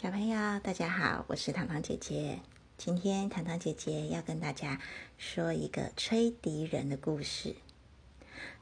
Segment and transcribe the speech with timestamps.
[0.00, 2.38] 小朋友，大家好，我是糖糖姐姐。
[2.76, 4.80] 今天糖糖姐姐要跟大家
[5.16, 7.56] 说一个吹笛人的故事。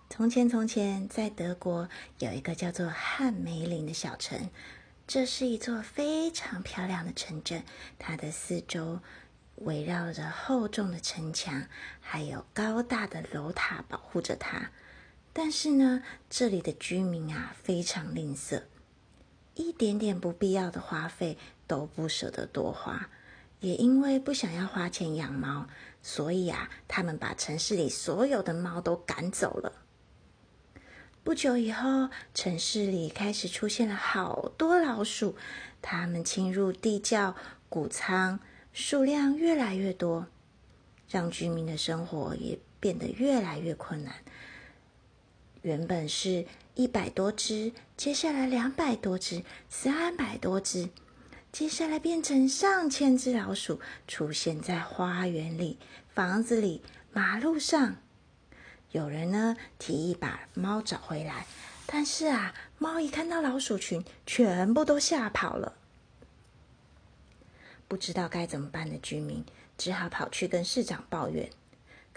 [0.08, 4.48] 从前，从前，在德国有一个叫做汉梅林的小城，
[5.06, 7.62] 这是一座非常漂亮的城镇，
[7.98, 9.00] 它的四周
[9.56, 11.68] 围绕着厚重的城墙，
[12.00, 14.70] 还有高大的楼塔保护着它。
[15.34, 18.62] 但是呢，这里的居民啊，非常吝啬。
[19.56, 23.08] 一点点不必要的花费都不舍得多花，
[23.60, 25.66] 也因为不想要花钱养猫，
[26.02, 29.72] 所以啊，他们把城市里所有的猫都赶走了。
[31.24, 35.34] 不久以后，城市里开始出现了好多老鼠，
[35.80, 37.34] 它们侵入地窖、
[37.70, 38.38] 谷仓，
[38.74, 40.26] 数量越来越多，
[41.08, 44.16] 让居民的生活也变得越来越困难。
[45.62, 46.44] 原本是。
[46.76, 50.90] 一百多只，接下来两百多只，三百多只，
[51.50, 55.78] 接下来变成上千只老鼠出现在花园里、
[56.14, 56.82] 房子里、
[57.14, 57.96] 马路上。
[58.92, 61.46] 有人呢提议把猫找回来，
[61.86, 65.78] 但是啊，猫一看到老鼠群，全部都吓跑了。
[67.88, 69.42] 不知道该怎么办的居民
[69.78, 71.48] 只好跑去跟市长抱怨。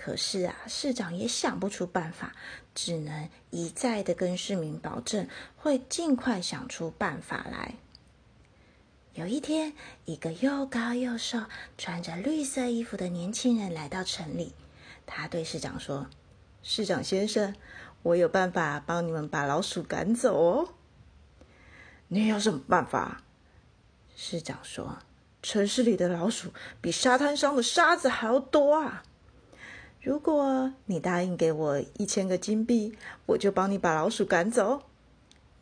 [0.01, 2.31] 可是啊，市长也想不出办法，
[2.73, 7.75] 只能一再的跟市民保证会尽快想出办法来。
[9.13, 9.73] 有一天，
[10.05, 11.43] 一个又高又瘦、
[11.77, 14.53] 穿着绿色衣服的年轻人来到城里，
[15.05, 16.07] 他对市长说
[16.63, 17.53] ：“市长先生，
[18.01, 20.73] 我有办法帮你们把老鼠赶走哦。
[22.07, 23.21] ”“你有什么办法？”
[24.15, 24.99] 市长说
[25.43, 29.03] ：“城市里的老鼠比沙滩上的沙子还要多啊。”
[30.01, 34.83] 如果你答应给我一千个金币，我就帮你把老鼠赶走。”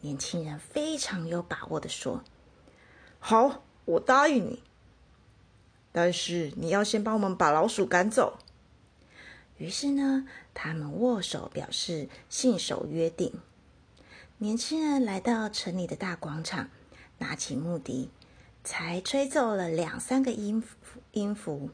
[0.02, 2.23] 年轻人非常有把握的说。
[3.19, 4.61] “好，我答应你。
[5.91, 8.38] 但是你要先帮我们把老鼠赶走。”
[9.57, 13.33] 于是呢，他们握手表示信守约定。
[14.38, 16.69] 年轻人来到城里的大广场，
[17.17, 18.12] 拿起木笛，
[18.63, 21.72] 才吹奏了两三个音符，音符。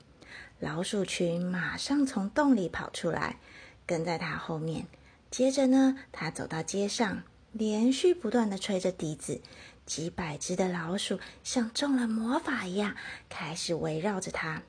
[0.60, 3.40] 老鼠群马上从洞里跑出来，
[3.86, 4.88] 跟在他后面。
[5.30, 9.42] 接着呢，他走到街上，连续不断的吹着笛子。
[9.86, 12.96] 几百只的老鼠像中了魔法一样，
[13.28, 14.64] 开始围绕着他。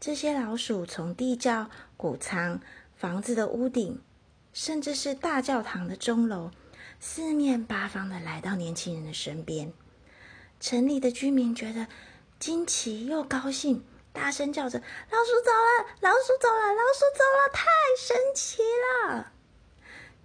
[0.00, 2.60] 这些老鼠从地窖、谷仓、
[2.96, 4.00] 房子的屋顶，
[4.54, 6.50] 甚至是大教堂的钟楼，
[6.98, 9.72] 四面八方的来到年轻人的身边。
[10.60, 11.86] 城里的居民觉得
[12.38, 13.84] 惊奇又高兴。
[14.18, 14.78] 大声叫着
[15.10, 15.86] ：“老鼠走了！
[16.00, 16.74] 老鼠走了！
[16.74, 17.48] 老鼠走了！
[17.52, 17.64] 太
[17.96, 18.62] 神奇
[19.06, 19.32] 了！”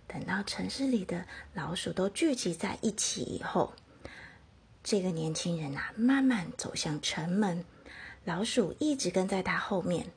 [0.08, 3.74] 等到城市里的老鼠都聚集在一起以后，
[4.84, 7.64] 这个年轻人啊，慢慢走向城门，
[8.26, 10.08] 老鼠一直跟在他后面。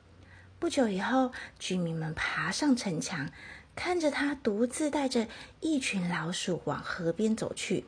[0.59, 3.29] 不久以后，居民们爬上城墙，
[3.75, 5.27] 看着他独自带着
[5.59, 7.85] 一群老鼠往河边走去。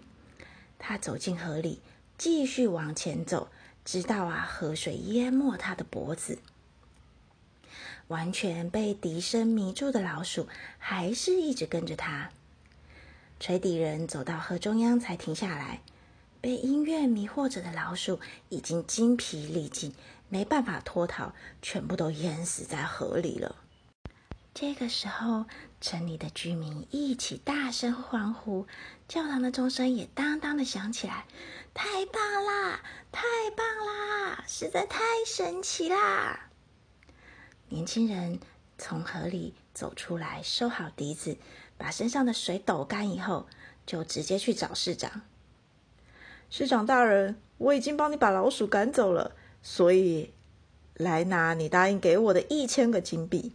[0.78, 1.82] 他走进河里，
[2.16, 3.50] 继续往前走。
[3.92, 6.38] 直到啊，河水淹没他的脖子，
[8.10, 12.30] 完全被笛声迷住的老鼠，还是一直跟着他。
[13.40, 15.82] 吹笛人走到河中央才停下来。
[16.40, 18.20] 被音乐迷惑着的老鼠
[18.50, 19.92] 已经精疲力尽，
[20.30, 23.56] 没办法脱逃，全部都淹死在河里了。
[24.62, 25.46] 这个时候，
[25.80, 28.68] 城里的居民一起大声欢呼，
[29.08, 31.26] 教堂的钟声也当当的响起来。
[31.74, 32.82] 太棒啦！
[33.10, 33.22] 太
[33.56, 34.44] 棒啦！
[34.46, 36.50] 实在太神奇啦！
[37.70, 38.38] 年轻人
[38.78, 41.38] 从河里走出来，收好笛子，
[41.78, 43.48] 把身上的水抖干以后，
[43.86, 45.22] 就直接去找市长。
[46.50, 50.34] 市长大人，我已经帮你把老鼠赶走了，所以
[50.96, 53.54] 来拿你答应给我的一千个金币。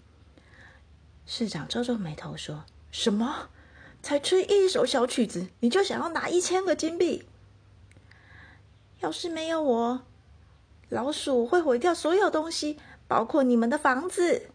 [1.27, 3.49] 市长皱皱眉头说：“什么？
[4.03, 7.27] 才吹一首小曲子，你就想要拿一千个金币？
[9.01, 10.03] 要是没有我，
[10.91, 12.79] 老鼠会毁掉所有东西，
[13.09, 14.51] 包括你们的房子。”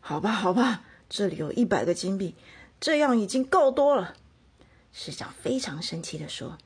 [0.00, 2.34] 好吧，好吧，这里有一百个金币，
[2.80, 4.14] 这样已经够多了。
[4.92, 6.56] 市长非常生气的说：“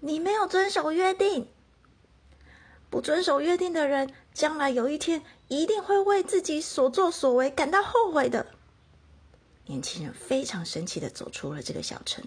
[0.00, 1.46] 你没有遵守约定。”
[2.92, 8.46] 不遵守约定的人，将来有一天一定会为自己所作所为感到后悔的。
[9.64, 12.22] 年轻人非常生气的走出了这个小城。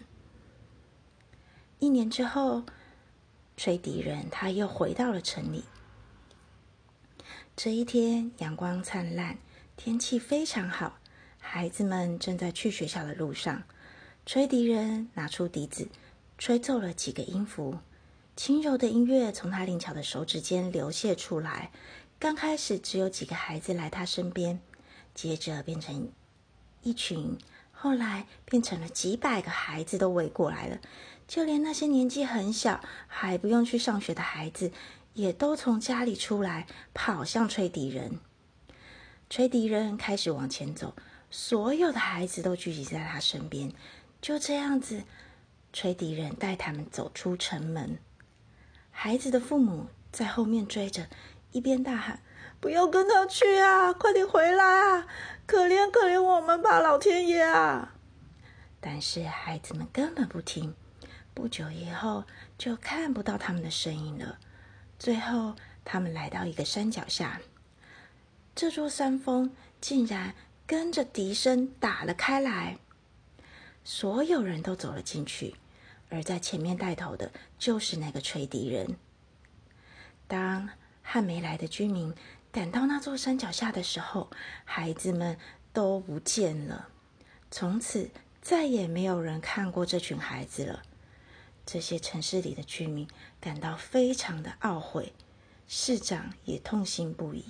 [1.77, 2.63] 一年之后，
[3.55, 5.63] 吹笛人他又回到了城里。
[7.55, 9.37] 这一天，阳光灿烂，
[9.77, 10.97] 天气非常好，
[11.37, 13.61] 孩子们正在去学校的路上。
[14.25, 15.87] 吹笛人拿出笛子，
[16.39, 17.77] 吹奏了几个音符。
[18.35, 21.71] 轻柔的音乐从他灵巧的手指间流泻出来。
[22.19, 24.59] 刚开始只有几个孩子来他身边，
[25.13, 26.09] 接着变成
[26.81, 27.37] 一群，
[27.71, 30.79] 后来变成了几百个孩子都围过来了。
[31.27, 34.71] 就连那些年纪很小还不用去上学的孩子，
[35.13, 38.19] 也都从家里出来，跑向吹笛人。
[39.29, 40.93] 吹笛人开始往前走，
[41.31, 43.71] 所有的孩子都聚集在他身边。
[44.21, 45.03] 就这样子，
[45.71, 47.97] 吹笛人带他们走出城门。
[48.97, 51.07] 孩子的父母在后面追着，
[51.51, 52.21] 一边大喊
[52.61, 53.91] ：“不要跟他去啊！
[53.91, 55.05] 快点回来啊！
[55.45, 57.93] 可怜可怜我们吧，老天爷啊！”
[58.79, 60.73] 但是孩子们根本不听。
[61.33, 62.23] 不久以后，
[62.57, 64.39] 就看不到他们的身影了。
[64.97, 67.41] 最后，他们来到一个山脚下，
[68.55, 70.33] 这座山峰竟然
[70.65, 72.77] 跟着笛声打了开来。
[73.83, 75.53] 所有人都走了进去。
[76.09, 78.95] 而在前面带头的就是那个吹笛人。
[80.27, 80.69] 当
[81.01, 82.13] 汉没来的居民
[82.51, 84.29] 赶到那座山脚下的时候，
[84.63, 85.37] 孩子们
[85.73, 86.89] 都不见了。
[87.51, 88.09] 从此
[88.41, 90.83] 再也没有人看过这群孩子了。
[91.65, 93.07] 这些城市里的居民
[93.39, 95.13] 感到非常的懊悔，
[95.67, 97.45] 市长也痛心不已。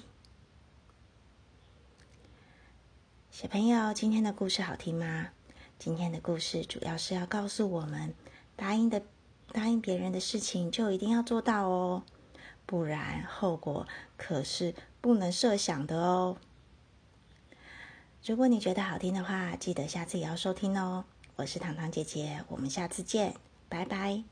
[3.30, 5.30] 小朋友，今天的故事好听吗？
[5.78, 8.14] 今天的故事主要是要告诉我们。
[8.56, 9.02] 答应的，
[9.52, 12.04] 答应别人的事情就一定要做到哦，
[12.66, 13.88] 不然后果
[14.18, 16.38] 可是不能设想的哦。
[18.26, 21.06] 如果你觉得好听的话，记得下次也要收听哦。
[21.36, 23.36] 我是糖糖姐姐，我们下次见，
[23.70, 24.24] 拜拜。